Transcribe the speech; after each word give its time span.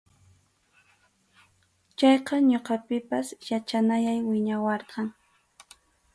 Chayqa 1.97 2.35
ñuqapipas 2.49 3.27
yachanayay 3.49 4.19
wiñawarqan. 4.29 5.07